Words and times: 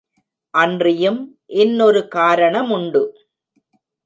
அன்றியும் 0.53 1.19
இன்னொரு 1.45 2.07
காரணமுண்டு. 2.15 3.03